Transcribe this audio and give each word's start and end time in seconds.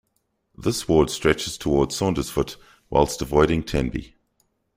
This 0.57 0.87
ward 0.87 1.11
stretches 1.11 1.59
towards 1.59 1.95
Saundersfoot 1.95 2.55
whilst 2.89 3.21
avoiding 3.21 3.61
Tenby. 3.61 4.15